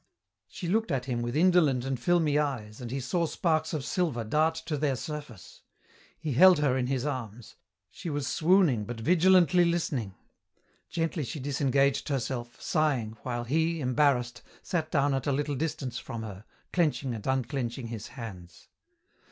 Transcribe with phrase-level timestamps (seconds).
[0.47, 4.23] She looked at him with indolent and filmy eyes, and he saw sparks of silver
[4.23, 5.61] dart to their surface.
[6.17, 7.55] He held her in his arms.
[7.91, 10.15] She was swooning but vigilantly listening.
[10.89, 16.23] Gently she disengaged herself, sighing, while he, embarrassed, sat down at a little distance from
[16.23, 18.69] her, clenching and unclenching his hands.